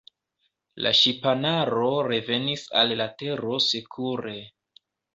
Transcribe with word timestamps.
La 0.85 0.93
ŝipanaro 0.99 1.91
revenis 2.09 2.65
al 2.83 2.97
la 3.05 3.11
Tero 3.23 3.63
sekure. 3.71 4.39